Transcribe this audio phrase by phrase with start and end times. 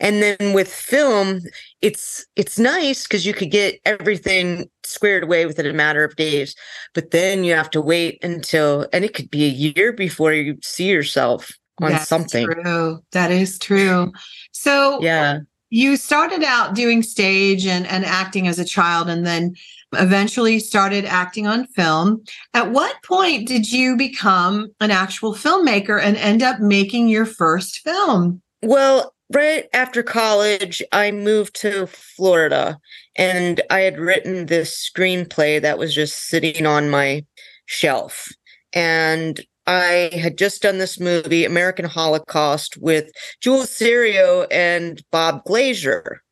[0.00, 1.40] and then with film
[1.82, 6.54] it's it's nice because you could get everything squared away within a matter of days
[6.94, 10.56] but then you have to wait until and it could be a year before you
[10.62, 14.12] see yourself on That's something true that is true
[14.52, 19.54] so yeah you started out doing stage and, and acting as a child and then
[19.94, 22.22] eventually started acting on film.
[22.54, 27.80] At what point did you become an actual filmmaker and end up making your first
[27.80, 28.40] film?
[28.62, 32.78] Well, right after college, I moved to Florida
[33.16, 37.24] and I had written this screenplay that was just sitting on my
[37.66, 38.28] shelf.
[38.72, 46.22] And I had just done this movie, American Holocaust, with Jules Serio and Bob Glazier.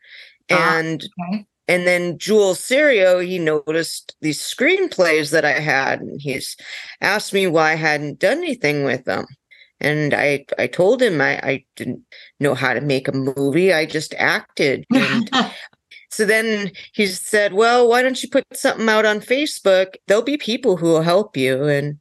[0.51, 1.45] Ah, and okay.
[1.69, 6.57] and then Jules Serio, he noticed these screenplays that I had, and he's
[7.03, 9.27] asked me why I hadn't done anything with them.
[9.81, 12.03] And I I told him I, I didn't
[12.41, 13.73] know how to make a movie.
[13.73, 14.85] I just acted.
[14.93, 15.31] And
[16.17, 19.97] So then he said, Well, why don't you put something out on Facebook?
[20.07, 21.65] There'll be people who will help you.
[21.65, 21.99] And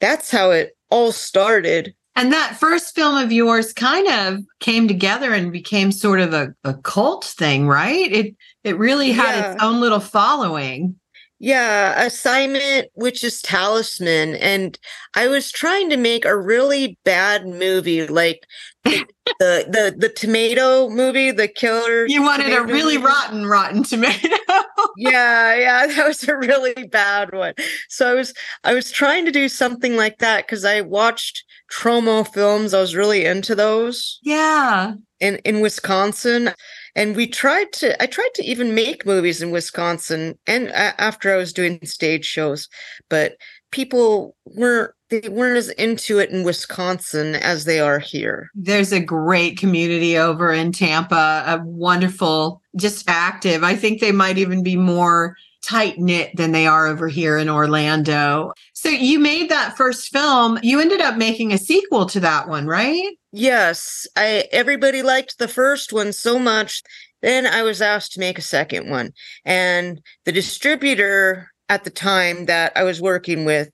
[0.00, 1.94] that's how it all started.
[2.14, 6.54] And that first film of yours kind of came together and became sort of a,
[6.64, 8.12] a cult thing, right?
[8.12, 9.52] It it really had yeah.
[9.52, 10.96] its own little following.
[11.42, 14.36] Yeah, assignment, which is talisman.
[14.36, 14.78] And
[15.14, 18.46] I was trying to make a really bad movie, like
[18.84, 19.04] the,
[19.40, 22.06] the, the tomato movie, the killer.
[22.06, 23.08] You wanted a really movie.
[23.08, 24.28] rotten, rotten tomato.
[24.96, 27.54] yeah, yeah, that was a really bad one.
[27.88, 31.42] So I was I was trying to do something like that because I watched
[31.72, 32.72] Troma films.
[32.72, 34.20] I was really into those.
[34.22, 34.94] Yeah.
[35.18, 36.52] In in Wisconsin
[36.94, 41.36] and we tried to i tried to even make movies in wisconsin and after i
[41.36, 42.68] was doing stage shows
[43.08, 43.36] but
[43.72, 48.48] people weren't they weren't as into it in wisconsin as they are here.
[48.54, 53.62] There's a great community over in tampa a wonderful just active.
[53.62, 57.48] I think they might even be more tight knit than they are over here in
[57.48, 58.52] Orlando.
[58.72, 60.58] So you made that first film.
[60.62, 63.16] You ended up making a sequel to that one, right?
[63.32, 64.06] Yes.
[64.16, 66.82] I everybody liked the first one so much.
[67.22, 69.12] Then I was asked to make a second one.
[69.44, 73.70] And the distributor at the time that I was working with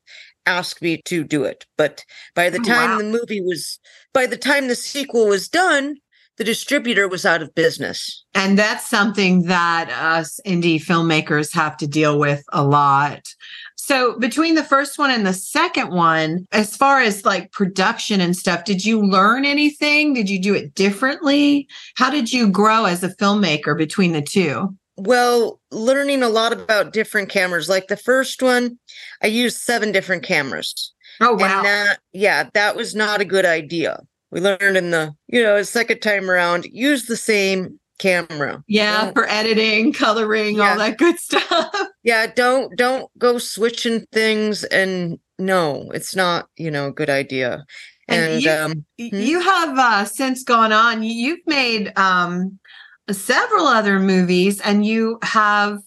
[0.47, 1.67] asked me to do it.
[1.77, 2.99] But by the oh, time wow.
[2.99, 3.79] the movie was
[4.13, 5.97] by the time the sequel was done,
[6.39, 8.25] the distributor was out of business.
[8.35, 13.23] And that's something that us indie filmmakers have to deal with a lot.
[13.77, 18.37] So, between the first one and the second one, as far as like production and
[18.37, 20.13] stuff, did you learn anything?
[20.13, 21.67] Did you do it differently?
[21.97, 24.77] How did you grow as a filmmaker between the two?
[24.97, 27.69] Well, learning a lot about different cameras.
[27.69, 28.79] Like the first one,
[29.23, 30.93] I used seven different cameras.
[31.21, 31.57] Oh, wow.
[31.57, 35.63] And that, yeah, that was not a good idea we learned in the you know
[35.63, 40.71] second time around use the same camera yeah for editing coloring yeah.
[40.71, 46.71] all that good stuff yeah don't don't go switching things and no it's not you
[46.71, 47.65] know a good idea
[48.09, 51.03] And, and you, um, you have uh, since gone on.
[51.03, 52.59] You've made um,
[53.11, 55.79] several other movies, and you have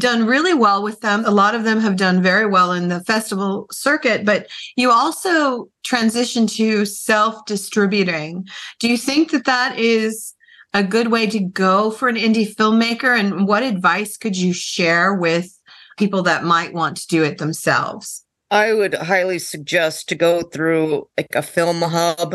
[0.00, 1.24] done really well with them.
[1.24, 5.68] A lot of them have done very well in the festival circuit, but you also
[5.84, 8.46] transition to self distributing.
[8.80, 10.34] Do you think that that is
[10.74, 13.18] a good way to go for an indie filmmaker?
[13.18, 15.56] And what advice could you share with
[15.98, 18.24] people that might want to do it themselves?
[18.50, 22.34] I would highly suggest to go through like a film hub,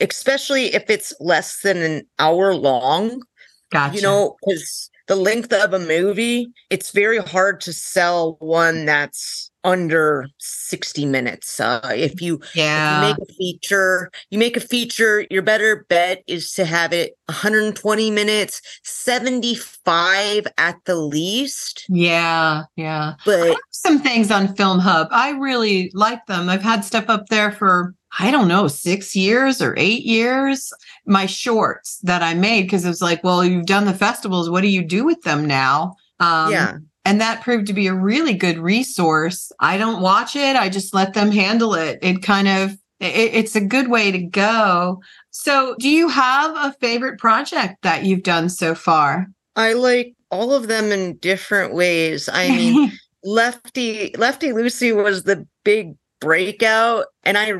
[0.00, 3.22] especially if it's less than an hour long.
[3.70, 3.96] Gotcha.
[3.96, 9.50] You know, because the length of a movie, it's very hard to sell one that's
[9.64, 11.58] under 60 minutes.
[11.58, 13.00] Uh, if you, yeah.
[13.00, 16.92] if you make a feature, you make a feature, your better bet is to have
[16.92, 21.86] it 120 minutes, 75 at the least.
[21.88, 23.14] Yeah, yeah.
[23.26, 25.08] But some things on Film Hub.
[25.10, 26.48] I really like them.
[26.48, 30.72] I've had stuff up there for I don't know, six years or eight years.
[31.06, 34.50] My shorts that I made because it was like, well, you've done the festivals.
[34.50, 35.96] What do you do with them now?
[36.18, 36.78] Um, yeah.
[37.04, 39.50] And that proved to be a really good resource.
[39.60, 40.56] I don't watch it.
[40.56, 41.98] I just let them handle it.
[42.02, 45.00] It kind of, it, it's a good way to go.
[45.30, 49.28] So do you have a favorite project that you've done so far?
[49.56, 52.28] I like all of them in different ways.
[52.28, 52.92] I mean,
[53.24, 57.52] Lefty Lefty Lucy was the big breakout and i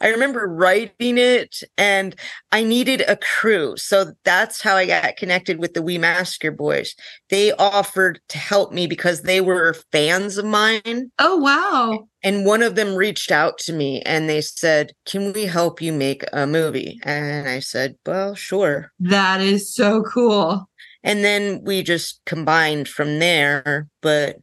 [0.00, 2.16] i remember writing it and
[2.52, 3.76] i needed a crew.
[3.76, 6.94] So that's how i got connected with the we masker boys.
[7.28, 11.10] They offered to help me because they were fans of mine.
[11.18, 12.08] Oh wow.
[12.22, 15.92] And one of them reached out to me and they said can we help you
[15.92, 16.98] make a movie?
[17.04, 18.92] And i said well sure.
[18.98, 20.68] That is so cool.
[21.04, 24.38] And then we just combined from there but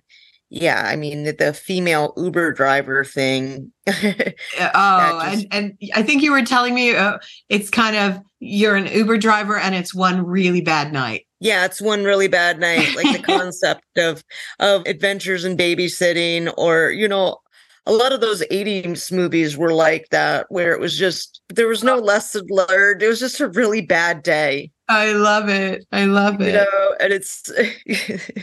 [0.50, 3.72] yeah, I mean the, the female Uber driver thing.
[3.88, 4.34] oh, just...
[4.62, 7.18] and, and I think you were telling me uh,
[7.50, 11.26] it's kind of you're an Uber driver and it's one really bad night.
[11.40, 12.96] Yeah, it's one really bad night.
[12.96, 14.24] Like the concept of
[14.60, 17.38] of adventures in babysitting, or you know,
[17.86, 21.84] a lot of those 80s movies were like that, where it was just there was
[21.84, 23.02] no lesson learned.
[23.02, 24.72] It was just a really bad day.
[24.88, 25.86] I love it.
[25.92, 26.48] I love it.
[26.48, 27.52] You know, and it's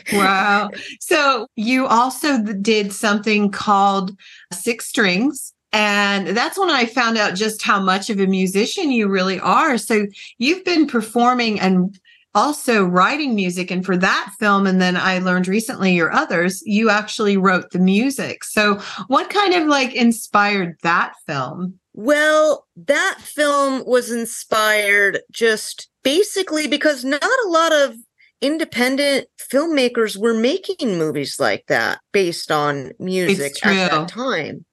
[0.13, 0.71] wow.
[1.01, 4.17] So you also did something called
[4.53, 5.53] Six Strings.
[5.73, 9.79] And that's when I found out just how much of a musician you really are.
[9.79, 10.07] So
[10.39, 11.99] you've been performing and
[12.35, 13.71] also writing music.
[13.71, 17.79] And for that film, and then I learned recently your others, you actually wrote the
[17.79, 18.45] music.
[18.45, 21.79] So what kind of like inspired that film?
[21.95, 27.95] Well, that film was inspired just basically because not a lot of
[28.41, 34.65] independent filmmakers were making movies like that based on music at that time.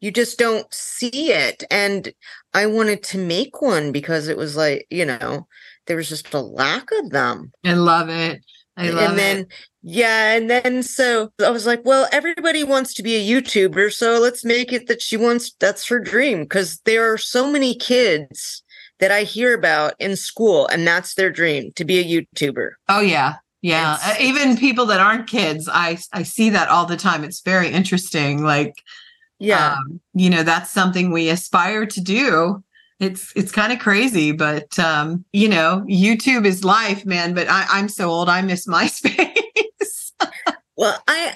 [0.00, 1.64] You just don't see it.
[1.70, 2.12] And
[2.54, 5.46] I wanted to make one because it was like, you know,
[5.86, 7.52] there was just a lack of them.
[7.64, 8.42] I love it.
[8.76, 9.48] I love and then it.
[9.82, 14.20] yeah, and then so I was like, well, everybody wants to be a YouTuber, so
[14.20, 18.62] let's make it that she wants that's her dream because there are so many kids
[19.00, 22.72] that I hear about in school, and that's their dream to be a YouTuber.
[22.88, 23.98] Oh yeah, yeah.
[24.02, 27.24] Uh, even people that aren't kids, I I see that all the time.
[27.24, 28.42] It's very interesting.
[28.42, 28.74] Like,
[29.38, 32.62] yeah, um, you know, that's something we aspire to do.
[33.00, 37.34] It's it's kind of crazy, but um, you know, YouTube is life, man.
[37.34, 40.12] But I, I'm so old, I miss MySpace.
[40.76, 41.34] well, I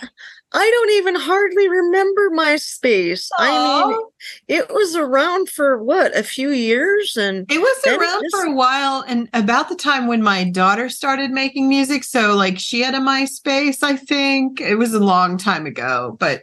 [0.55, 3.29] I don't even hardly remember MySpace.
[3.39, 3.41] Aww.
[3.41, 4.01] I mean,
[4.49, 8.37] it was around for what a few years, and it was around just...
[8.37, 9.05] for a while.
[9.07, 12.99] And about the time when my daughter started making music, so like she had a
[12.99, 16.43] MySpace, I think it was a long time ago, but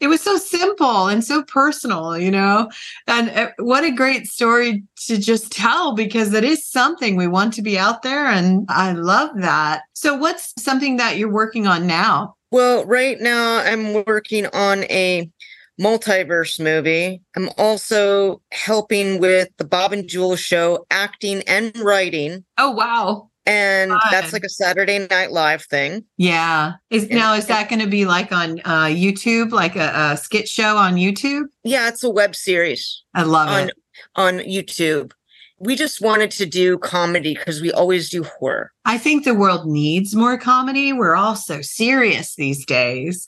[0.00, 2.70] it was so simple and so personal, you know.
[3.06, 7.54] And uh, what a great story to just tell because it is something we want
[7.54, 9.82] to be out there, and I love that.
[9.94, 12.36] So, what's something that you're working on now?
[12.56, 15.30] Well, right now I'm working on a
[15.78, 17.20] multiverse movie.
[17.36, 22.46] I'm also helping with the Bob and Jules show, acting and writing.
[22.56, 23.28] Oh wow.
[23.44, 24.00] And Fun.
[24.10, 26.06] that's like a Saturday Night Live thing.
[26.16, 26.72] Yeah.
[26.88, 30.16] Is and, now is that going to be like on uh, YouTube, like a, a,
[30.16, 31.44] skit show on YouTube?
[31.62, 33.02] Yeah, it's a web series.
[33.14, 33.74] I love on, it
[34.14, 35.12] on YouTube
[35.58, 38.72] we just wanted to do comedy because we always do horror.
[38.84, 40.92] I think the world needs more comedy.
[40.92, 43.26] We're all so serious these days.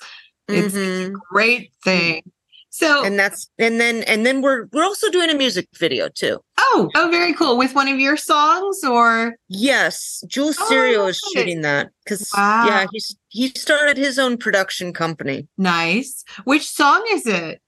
[0.48, 1.14] It's mm-hmm.
[1.14, 2.22] a great thing.
[2.70, 6.38] So and that's and then and then we're we're also doing a music video too.
[6.58, 7.56] Oh, oh, very cool.
[7.56, 12.66] With one of your songs or yes, Jules oh, Serio is shooting that because wow.
[12.66, 15.48] yeah, he's he started his own production company.
[15.56, 16.24] Nice.
[16.44, 17.60] Which song is it?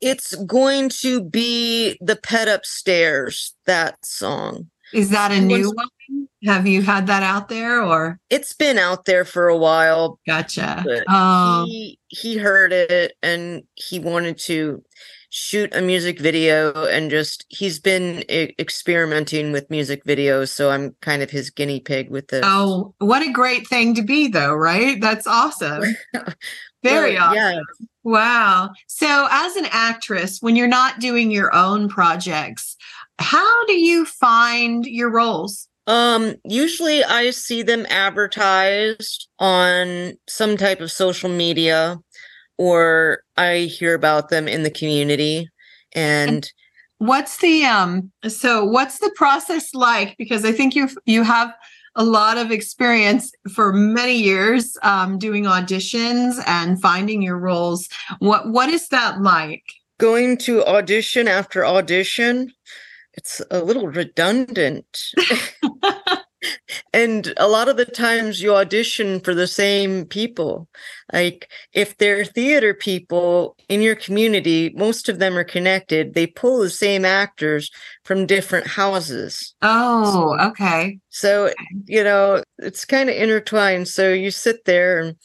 [0.00, 4.70] It's going to be the pet upstairs, that song.
[4.92, 6.26] Is that a new one?
[6.44, 8.18] Have you had that out there or?
[8.30, 10.18] It's been out there for a while.
[10.26, 10.82] Gotcha.
[11.12, 14.82] Um, he he heard it and he wanted to
[15.30, 20.96] shoot a music video and just he's been I- experimenting with music videos so i'm
[21.00, 24.52] kind of his guinea pig with this oh what a great thing to be though
[24.52, 25.84] right that's awesome
[26.82, 27.60] very well, awesome yeah.
[28.02, 28.70] Wow.
[28.86, 32.76] So as an actress when you're not doing your own projects
[33.20, 35.68] how do you find your roles?
[35.86, 41.98] Um, usually I see them advertised on some type of social media
[42.58, 45.48] or I hear about them in the community
[45.92, 46.50] and
[46.98, 50.16] what's the um so what's the process like?
[50.16, 51.52] Because I think you you have
[51.96, 57.88] a lot of experience for many years um, doing auditions and finding your roles.
[58.18, 59.64] What what is that like?
[59.98, 62.52] Going to audition after audition
[63.14, 65.12] it's a little redundant.
[66.92, 70.68] and a lot of the times you audition for the same people.
[71.12, 76.14] Like if they're theater people in your community, most of them are connected.
[76.14, 77.70] They pull the same actors
[78.04, 79.54] from different houses.
[79.62, 80.98] Oh, okay.
[81.10, 81.52] So,
[81.86, 83.88] you know, it's kind of intertwined.
[83.88, 85.16] So you sit there and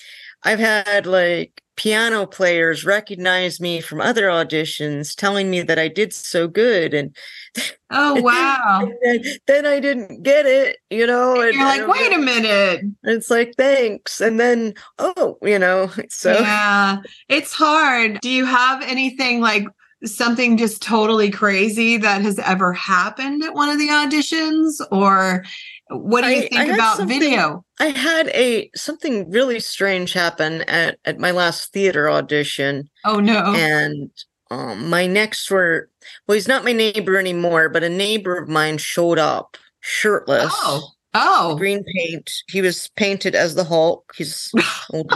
[0.44, 6.14] I've had like piano players recognize me from other auditions telling me that I did
[6.14, 7.16] so good and
[7.90, 8.90] oh wow.
[9.04, 12.86] then, then, I didn't get it you know and, and you're like wait a minute.
[13.04, 14.22] It's like thanks.
[14.22, 16.98] And then oh you know so yeah
[17.30, 18.20] it's hard.
[18.22, 19.66] Do you have anything like
[20.04, 25.44] something just totally crazy that has ever happened at one of the auditions or
[25.90, 27.64] what do you I, think I about video?
[27.80, 32.90] I had a something really strange happen at at my last theater audition.
[33.04, 33.54] Oh no.
[33.56, 34.12] And
[34.52, 35.90] um, my next were
[36.28, 40.52] well, he's not my neighbor anymore, but a neighbor of mine showed up shirtless.
[40.56, 40.90] Oh.
[41.14, 41.56] Oh.
[41.56, 42.30] Green paint.
[42.50, 44.12] He was painted as the Hulk.
[44.18, 44.52] He's
[44.92, 45.16] older,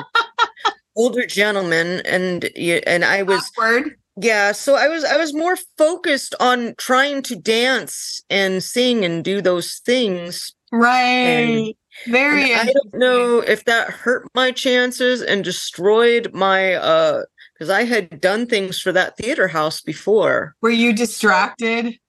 [0.95, 3.95] older gentleman and and I was Awkward.
[4.21, 9.23] Yeah, so I was I was more focused on trying to dance and sing and
[9.23, 11.75] do those things Right.
[12.05, 12.51] And, Very.
[12.51, 17.23] And I don't know if that hurt my chances and destroyed my uh
[17.53, 20.55] because I had done things for that theater house before.
[20.61, 21.99] Were you distracted?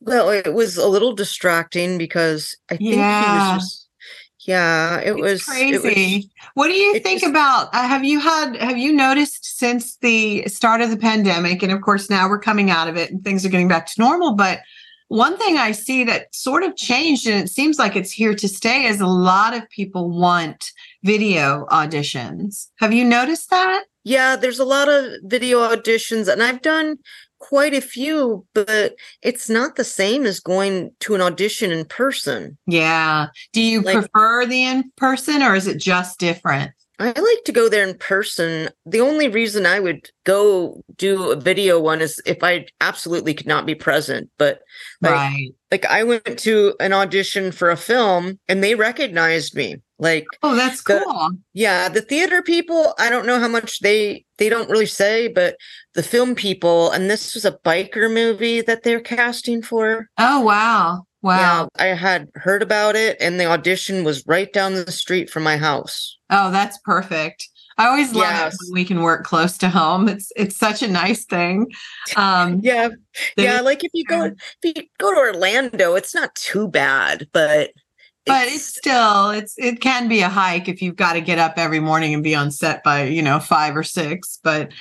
[0.00, 3.22] Well, it was a little distracting because I think yeah.
[3.22, 3.87] he was just
[4.48, 5.74] yeah, it it's was crazy.
[5.76, 7.68] It was, what do you think just, about?
[7.74, 8.56] Uh, have you had?
[8.56, 12.70] Have you noticed since the start of the pandemic, and of course now we're coming
[12.70, 14.60] out of it and things are getting back to normal, but
[15.08, 18.48] one thing I see that sort of changed, and it seems like it's here to
[18.48, 20.70] stay, is a lot of people want
[21.02, 22.68] video auditions.
[22.76, 23.84] Have you noticed that?
[24.04, 26.98] Yeah, there's a lot of video auditions, and I've done
[27.38, 32.58] quite a few, but it's not the same as going to an audition in person.
[32.66, 33.28] Yeah.
[33.52, 36.72] Do you like, prefer the in person or is it just different?
[37.00, 38.70] I like to go there in person.
[38.84, 43.46] The only reason I would go do a video one is if I absolutely could
[43.46, 44.30] not be present.
[44.36, 44.62] But
[45.00, 45.48] like, right.
[45.70, 49.76] like I went to an audition for a film and they recognized me.
[49.98, 51.30] Like Oh, that's the, cool.
[51.52, 55.56] Yeah, the theater people, I don't know how much they they don't really say, but
[55.94, 60.08] the film people and this was a biker movie that they're casting for.
[60.18, 61.04] Oh, wow.
[61.20, 61.68] Wow.
[61.76, 65.42] Yeah, I had heard about it and the audition was right down the street from
[65.42, 66.16] my house.
[66.30, 67.48] Oh, that's perfect.
[67.78, 68.54] I always love yes.
[68.54, 70.08] it when we can work close to home.
[70.08, 71.70] It's it's such a nice thing.
[72.16, 72.88] Um, yeah,
[73.36, 73.60] yeah.
[73.60, 77.70] Like if you go if you go to Orlando, it's not too bad, but
[78.28, 81.54] but it's still it's it can be a hike if you've got to get up
[81.56, 84.38] every morning and be on set by you know five or six.
[84.42, 84.72] But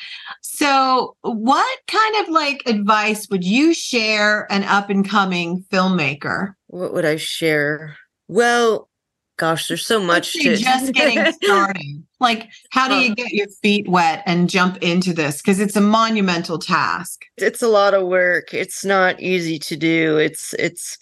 [0.41, 6.53] so, what kind of like advice would you share an up and coming filmmaker?
[6.67, 7.95] What would I share?
[8.27, 8.89] Well,
[9.37, 12.03] gosh, there's so much to just getting started.
[12.19, 15.37] Like, how do you get your feet wet and jump into this?
[15.37, 17.21] Because it's a monumental task.
[17.37, 18.53] It's a lot of work.
[18.53, 20.17] It's not easy to do.
[20.17, 20.97] It's it's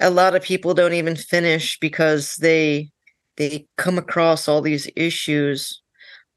[0.00, 2.90] a lot of people don't even finish because they
[3.36, 5.80] they come across all these issues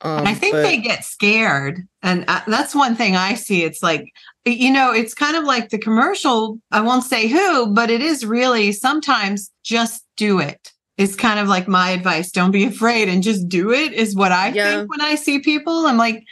[0.03, 1.87] um, I think but- they get scared.
[2.01, 3.63] And uh, that's one thing I see.
[3.63, 4.11] It's like,
[4.45, 6.59] you know, it's kind of like the commercial.
[6.71, 10.71] I won't say who, but it is really sometimes just do it.
[10.97, 12.31] It's kind of like my advice.
[12.31, 14.77] Don't be afraid and just do it, is what I yeah.
[14.77, 15.85] think when I see people.
[15.85, 16.23] I'm like,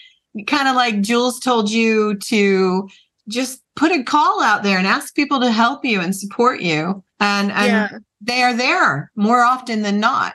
[0.47, 2.89] kind of like Jules told you to
[3.27, 7.01] just put a call out there and ask people to help you and support you.
[7.21, 7.97] And, and yeah.
[8.19, 10.33] they are there more often than not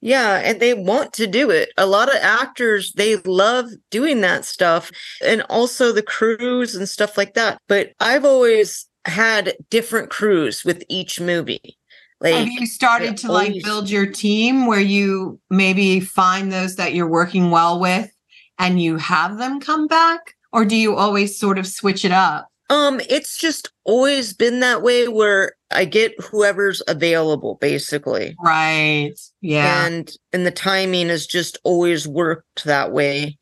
[0.00, 1.68] Yeah, and they want to do it.
[1.76, 4.90] A lot of actors, they love doing that stuff
[5.22, 7.58] and also the crews and stuff like that.
[7.68, 11.76] But I've always had different crews with each movie.
[12.22, 13.50] Like, Have you started to always...
[13.50, 18.10] like build your team where you maybe find those that you're working well with
[18.58, 20.34] and you have them come back?
[20.50, 22.48] Or do you always sort of switch it up?
[22.68, 28.34] Um, it's just always been that way where I get whoever's available basically.
[28.42, 29.14] Right.
[29.40, 29.86] Yeah.
[29.86, 33.38] And and the timing has just always worked that way.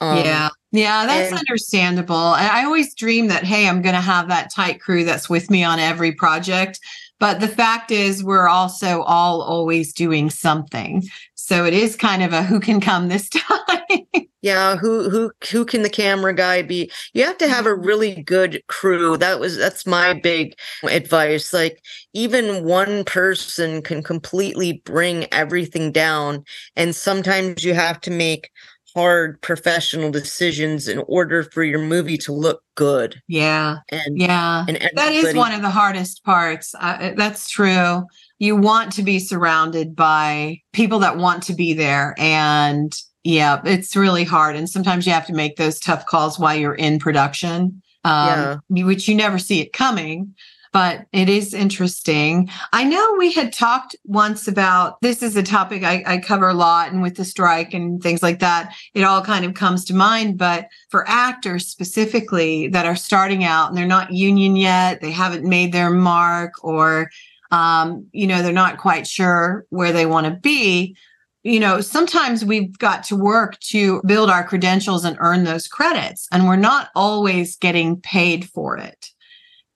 [0.00, 0.48] Um, yeah.
[0.72, 2.14] Yeah, that's and, understandable.
[2.14, 5.64] I always dream that, hey, I'm going to have that tight crew that's with me
[5.64, 6.78] on every project.
[7.18, 11.02] But the fact is, we're also all always doing something.
[11.46, 14.02] So it is kind of a who can come this time.
[14.42, 16.90] yeah, who who who can the camera guy be?
[17.14, 17.86] You have to have a mm-hmm.
[17.86, 19.16] really good crew.
[19.16, 21.52] That was that's my big advice.
[21.52, 21.80] Like
[22.14, 28.50] even one person can completely bring everything down and sometimes you have to make
[28.92, 33.22] hard professional decisions in order for your movie to look good.
[33.28, 33.76] Yeah.
[33.90, 36.74] And yeah, and that is one of the hardest parts.
[36.80, 38.04] Uh, that's true.
[38.38, 42.14] You want to be surrounded by people that want to be there.
[42.18, 44.56] And yeah, it's really hard.
[44.56, 48.84] And sometimes you have to make those tough calls while you're in production, um, yeah.
[48.84, 50.34] which you never see it coming
[50.76, 52.50] but it is interesting.
[52.70, 56.52] I know we had talked once about this is a topic I, I, cover a
[56.52, 59.94] lot, and with the strike and things like that, it all kind of comes to
[59.94, 60.36] mind.
[60.36, 65.44] But for actors specifically that are starting out and they're not union yet, they haven't
[65.44, 67.08] made their mark, or
[67.50, 70.96] um, you know, they're not quite sure where they want to be.
[71.42, 76.26] You know, sometimes we've got to work to build our credentials and earn those credits,
[76.32, 79.10] and we're not always getting paid for it.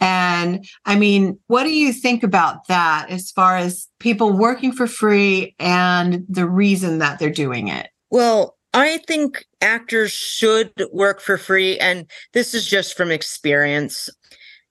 [0.00, 4.86] And I mean, what do you think about that as far as people working for
[4.86, 7.88] free and the reason that they're doing it?
[8.10, 11.78] Well, I think actors should work for free.
[11.78, 14.08] And this is just from experience,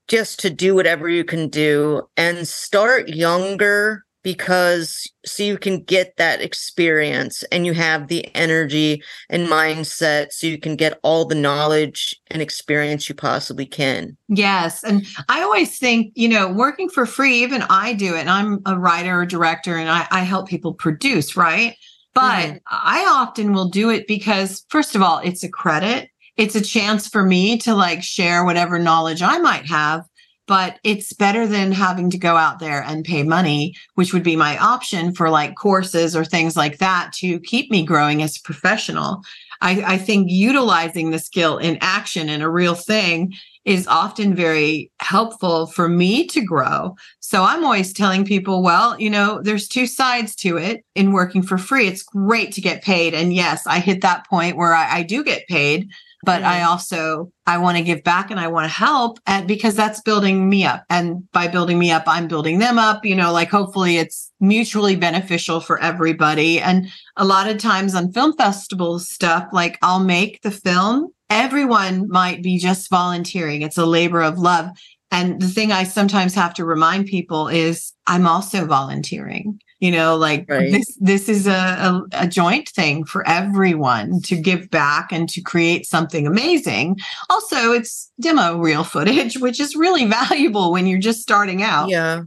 [0.09, 6.17] just to do whatever you can do and start younger because so you can get
[6.17, 11.35] that experience and you have the energy and mindset so you can get all the
[11.35, 14.17] knowledge and experience you possibly can.
[14.27, 14.83] Yes.
[14.83, 18.21] And I always think, you know, working for free, even I do it.
[18.21, 21.75] And I'm a writer or director and I, I help people produce, right?
[22.13, 22.57] But mm-hmm.
[22.67, 26.09] I often will do it because, first of all, it's a credit.
[26.39, 30.05] It's a chance for me to like share whatever knowledge I might have
[30.49, 34.35] but it's better than having to go out there and pay money, which would be
[34.35, 38.41] my option for like courses or things like that to keep me growing as a
[38.41, 39.21] professional.
[39.61, 43.31] I, I think utilizing the skill in action in a real thing
[43.63, 46.95] is often very helpful for me to grow.
[47.19, 51.43] So I'm always telling people, well, you know, there's two sides to it in working
[51.43, 51.85] for free.
[51.85, 53.13] It's great to get paid.
[53.13, 55.91] And yes, I hit that point where I, I do get paid
[56.23, 56.49] but mm-hmm.
[56.49, 60.01] I also I want to give back and I want to help and because that's
[60.01, 60.83] building me up.
[60.89, 64.95] And by building me up I'm building them up you know like hopefully it's mutually
[64.95, 66.59] beneficial for everybody.
[66.59, 71.11] And a lot of times on film festival stuff like I'll make the film.
[71.29, 73.61] Everyone might be just volunteering.
[73.61, 74.69] It's a labor of love.
[75.11, 80.15] And the thing I sometimes have to remind people is I'm also volunteering you know
[80.15, 80.71] like right.
[80.71, 85.41] this this is a, a, a, joint thing for everyone to give back and to
[85.41, 86.97] create something amazing.
[87.29, 91.89] Also it's demo reel footage which is really valuable when you're just starting out.
[91.89, 92.23] Yeah.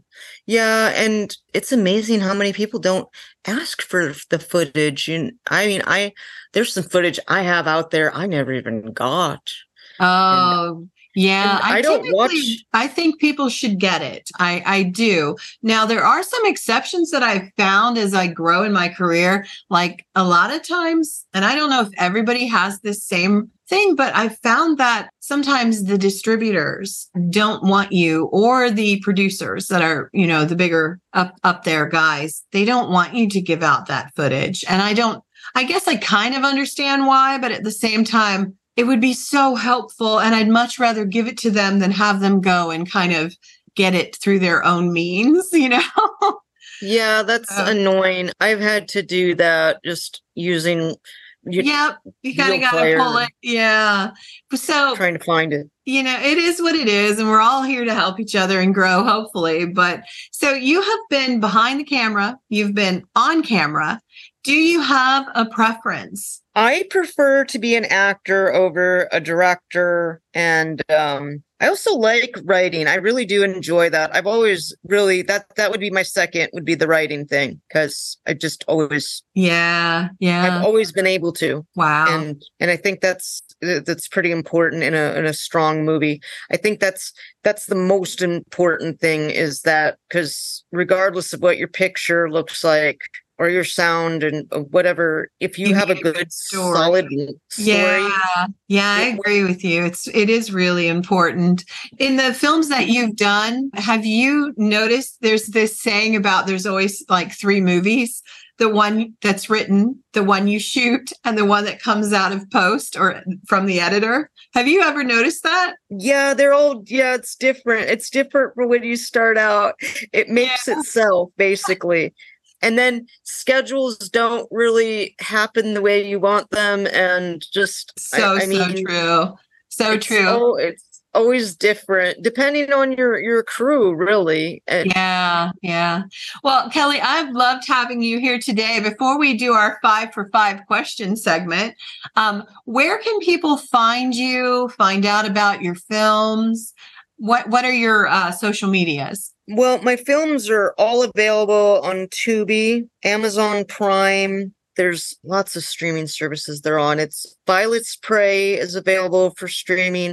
[0.47, 3.09] Yeah and it's amazing how many people don't
[3.47, 6.13] ask for the footage and i mean i
[6.53, 9.53] there's some footage i have out there i never even got.
[10.01, 12.65] Oh yeah, I, I, don't watch.
[12.73, 14.31] I think people should get it.
[14.39, 15.37] I, I do.
[15.63, 19.47] Now, there are some exceptions that I've found as I grow in my career.
[19.69, 23.95] Like a lot of times, and I don't know if everybody has this same thing,
[23.95, 30.11] but I found that sometimes the distributors don't want you or the producers that are,
[30.13, 33.87] you know, the bigger up, up there guys, they don't want you to give out
[33.87, 34.65] that footage.
[34.69, 35.23] And I don't,
[35.55, 39.13] I guess I kind of understand why, but at the same time, it would be
[39.13, 40.21] so helpful.
[40.21, 43.37] And I'd much rather give it to them than have them go and kind of
[43.75, 46.41] get it through their own means, you know?
[46.81, 48.31] yeah, that's annoying.
[48.41, 50.97] I've had to do that just using.
[51.45, 53.29] Yep, you kind of got to pull it.
[53.43, 54.13] Yeah.
[54.55, 55.69] So trying to find it.
[55.85, 58.61] You know, it is what it is, and we're all here to help each other
[58.61, 59.67] and grow, hopefully.
[59.67, 64.01] But so you have been behind the camera, you've been on camera,
[64.45, 66.43] Do you have a preference?
[66.55, 72.89] I prefer to be an actor over a director and um I also like writing.
[72.89, 74.13] I really do enjoy that.
[74.15, 78.19] I've always really that that would be my second would be the writing thing cuz
[78.27, 80.43] I just always Yeah, yeah.
[80.45, 81.65] I've always been able to.
[81.77, 82.07] wow.
[82.09, 86.21] And and I think that's that's pretty important in a in a strong movie.
[86.51, 87.13] I think that's
[87.45, 92.99] that's the most important thing is that cuz regardless of what your picture looks like
[93.39, 96.77] or your sound and uh, whatever if you You have a good good story.
[96.77, 97.07] solid
[97.51, 99.85] story Yeah, yeah, I agree with you.
[99.85, 101.65] It's it is really important.
[101.99, 107.05] In the films that you've done, have you noticed there's this saying about there's always
[107.09, 108.23] like three movies,
[108.59, 112.49] the one that's written, the one you shoot, and the one that comes out of
[112.51, 114.31] post or from the editor.
[114.55, 115.75] Have you ever noticed that?
[115.89, 117.89] Yeah, they're all yeah, it's different.
[117.91, 119.75] It's different for when you start out.
[120.13, 122.15] It makes itself basically.
[122.63, 128.41] And then schedules don't really happen the way you want them and just So I
[128.41, 129.35] so mean, true.
[129.69, 130.27] So it's true.
[130.27, 134.63] al- it's always different depending on your your crew really.
[134.67, 136.05] And Yeah, yeah.
[136.43, 138.81] Well, Kelly, I've loved having you here today.
[138.81, 141.75] Before we do our five for five question segment,
[142.17, 146.73] um, where can people find you, find out about your films?
[147.17, 149.32] What What are your uh, social medias?
[149.49, 154.55] Well, my films are all available on Tubi, Amazon Prime.
[154.77, 156.99] There's lots of streaming services they're on.
[156.99, 160.13] It's Violet's Prey is available for streaming.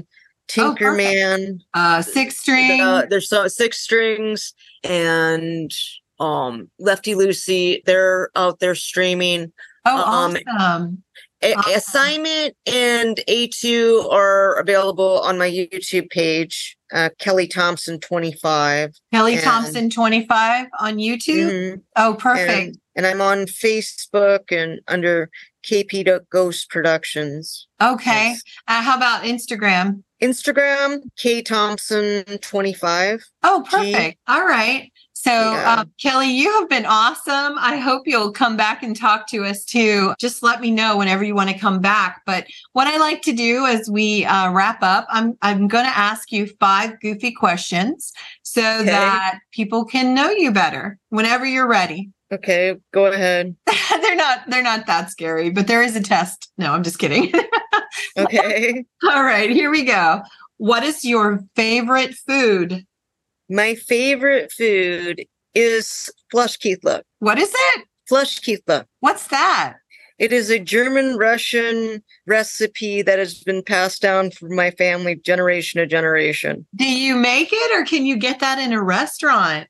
[0.57, 0.75] Oh.
[0.75, 2.81] Tinkerman, Uh, Six String.
[2.81, 5.71] uh, there's so six strings and
[6.19, 7.83] um Lefty Lucy.
[7.85, 9.53] They're out there streaming.
[9.85, 11.03] oh, um, awesome.
[11.41, 11.73] A- Awesome.
[11.73, 18.91] Assignment and A2 are available on my YouTube page, uh, Kelly Thompson 25.
[19.13, 21.49] Kelly and- Thompson twenty five on YouTube.
[21.49, 21.81] Mhm.
[21.95, 22.49] Oh, perfect.
[22.49, 25.29] And, and I'm on Facebook and under
[25.65, 27.67] KP Ghost Productions.
[27.81, 28.29] okay.
[28.31, 28.41] Yes.
[28.67, 30.03] Uh, how about Instagram?
[30.21, 33.23] Instagram, K Thompson 25.
[33.43, 33.69] Oh, G.
[33.93, 34.17] perfect.
[34.27, 34.91] All right.
[35.21, 35.73] So, Yeah.
[35.79, 37.57] um, Kelly, you have been awesome.
[37.59, 40.13] I hope you'll come back and talk to us too.
[40.17, 42.21] Just let me know whenever you want to come back.
[42.25, 45.97] But what I like to do as we uh, wrap up, I'm I'm going to
[45.97, 48.85] ask you five goofy questions so Okay.
[48.85, 50.97] that people can know you better.
[51.09, 52.11] Whenever you're ready.
[52.31, 53.55] Okay, go ahead.
[54.01, 56.49] they're not they're not that scary, but there is a test.
[56.57, 57.33] No, I'm just kidding.
[58.17, 58.85] Okay.
[59.03, 60.21] All right, here we go.
[60.57, 62.85] What is your favorite food?
[63.49, 67.01] My favorite food is flush Flushkeithla.
[67.19, 67.85] What is it?
[68.09, 68.85] Flushkeithla.
[68.99, 69.77] What's that?
[70.19, 75.79] It is a German Russian recipe that has been passed down from my family generation
[75.79, 76.67] to generation.
[76.75, 79.67] Do you make it or can you get that in a restaurant?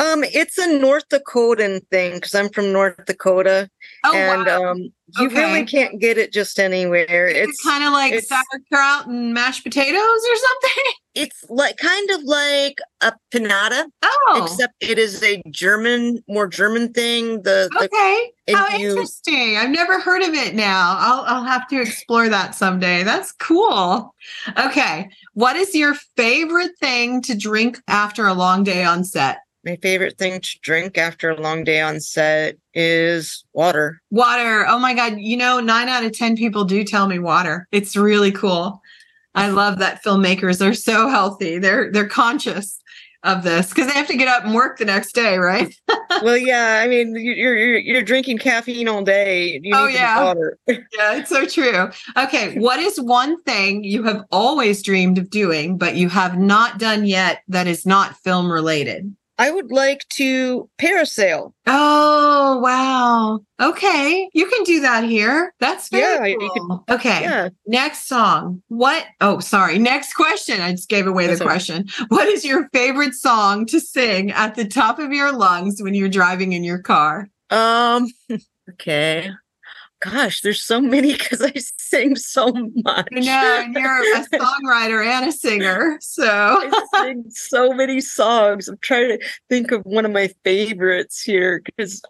[0.00, 3.68] Um, it's a North Dakotan thing because I'm from North Dakota,
[4.02, 4.70] Oh, and wow.
[4.70, 4.78] um,
[5.18, 7.28] you really can't get it just anywhere.
[7.28, 10.84] It's It's kind of like sauerkraut and mashed potatoes or something.
[11.14, 16.94] it's like kind of like a panada, Oh, except it is a German, more German
[16.94, 17.42] thing.
[17.42, 18.56] The, okay.
[18.56, 19.58] How you- interesting.
[19.58, 20.96] I've never heard of it now.
[20.98, 23.02] I'll, I'll have to explore that someday.
[23.02, 24.14] That's cool.
[24.56, 25.10] Okay.
[25.34, 29.40] What is your favorite thing to drink after a long day on set?
[29.64, 34.00] My favorite thing to drink after a long day on set is water.
[34.10, 34.66] Water.
[34.66, 35.14] Oh my God.
[35.18, 37.66] You know, nine out of 10 people do tell me water.
[37.72, 38.80] It's really cool.
[39.34, 41.58] I love that filmmakers are so healthy.
[41.58, 42.80] They're they're conscious
[43.22, 45.72] of this because they have to get up and work the next day, right?
[46.22, 49.60] well, yeah, I mean, you- you're you're you're drinking caffeine all day.
[49.62, 50.24] You Oh, yeah.
[50.24, 50.58] water.
[50.68, 51.90] Yeah, it's so true.
[52.16, 56.78] Okay, what is one thing you have always dreamed of doing, but you have not
[56.78, 59.14] done yet that is not film related?
[59.40, 61.52] I would like to parasail.
[61.66, 63.40] Oh, wow.
[63.60, 65.54] Okay, you can do that here.
[65.60, 66.84] That's very Yeah, you cool.
[66.90, 67.48] okay, Yeah.
[67.66, 68.62] next song.
[68.68, 69.06] What?
[69.22, 69.78] Oh, sorry.
[69.78, 70.60] Next question.
[70.60, 71.52] I just gave away the That's all right.
[71.54, 71.88] question.
[72.08, 76.08] What is your favorite song to sing at the top of your lungs when you're
[76.10, 77.30] driving in your car?
[77.50, 78.08] Um.
[78.74, 79.28] Okay.
[80.00, 82.52] Gosh, there's so many because I sing so
[82.84, 83.08] much.
[83.14, 85.98] I know, and you're a songwriter and a singer.
[86.00, 88.68] So I sing so many songs.
[88.68, 92.02] I'm trying to think of one of my favorites here because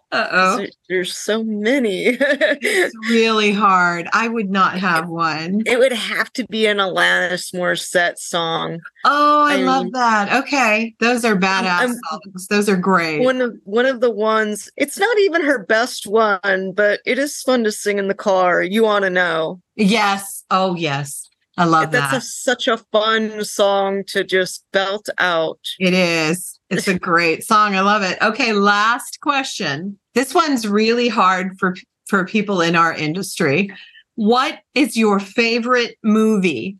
[0.87, 2.17] there's so many.
[2.19, 4.07] It's really hard.
[4.13, 5.63] I would not have one.
[5.65, 8.79] it would have to be an Alanis Morissette song.
[9.03, 10.43] Oh, I, love that.
[10.43, 10.95] Okay.
[10.99, 12.47] Those are badass songs.
[12.47, 13.23] Those are great.
[13.23, 14.69] One of one of the ones.
[14.77, 18.61] It's not even her best one, but it is fun to sing in the car.
[18.61, 19.61] You want to know?
[19.75, 20.43] yes.
[20.51, 21.29] Oh, yes.
[21.57, 22.11] I love that.
[22.11, 22.17] That's that.
[22.17, 25.59] a, such a fun song to just belt out.
[25.79, 26.59] it is.
[26.69, 27.75] It's a great song.
[27.75, 28.17] I love it.
[28.21, 28.53] Okay.
[28.53, 29.99] Last question.
[30.15, 31.75] This one's really hard for
[32.07, 33.69] for people in our industry.
[34.15, 36.77] What is your favorite movie?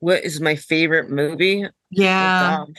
[0.00, 1.66] What is my favorite movie?
[1.90, 2.64] Yeah.
[2.66, 2.72] Oh,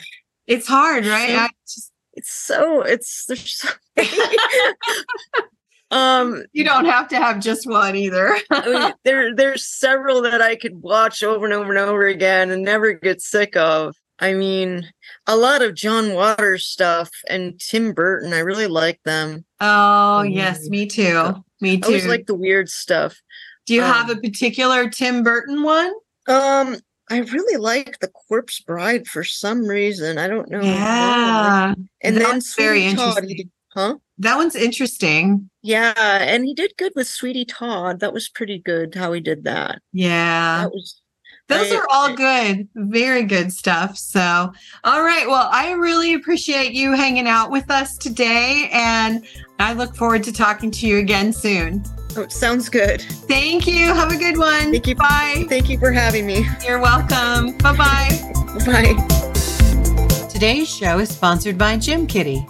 [0.46, 1.50] it's hard, right?
[1.64, 3.68] So, just, it's so it's there's so
[5.90, 8.36] um you don't have to have just one either.
[8.50, 12.50] I mean, there there's several that i could watch over and over and over again
[12.50, 13.94] and never get sick of.
[14.18, 14.88] I mean
[15.26, 19.44] a lot of john waters stuff and tim burton i really like them.
[19.60, 21.34] Oh um, yes me too.
[21.60, 23.20] Me too i always like the weird stuff.
[23.66, 25.92] Do you um, have a particular tim burton one?
[26.26, 26.76] Um
[27.08, 30.18] I really like the Corpse Bride for some reason.
[30.18, 30.60] I don't know.
[30.60, 33.28] Yeah, and then very interesting.
[33.28, 33.98] Did, huh?
[34.18, 35.50] That one's interesting.
[35.62, 38.00] Yeah, and he did good with Sweeney Todd.
[38.00, 39.82] That was pretty good how he did that.
[39.92, 40.62] Yeah.
[40.62, 41.00] That was
[41.48, 43.96] those I, are all good, very good stuff.
[43.96, 44.52] So,
[44.84, 45.28] all right.
[45.28, 49.24] Well, I really appreciate you hanging out with us today, and
[49.60, 51.84] I look forward to talking to you again soon.
[52.16, 53.02] Oh, sounds good.
[53.02, 53.94] Thank you.
[53.94, 54.72] Have a good one.
[54.72, 54.96] Thank you.
[54.96, 55.44] Bye.
[55.48, 56.46] Thank you for having me.
[56.64, 57.56] You're welcome.
[57.58, 58.32] Bye bye.
[58.64, 60.28] Bye.
[60.28, 62.44] Today's show is sponsored by Gym Kitty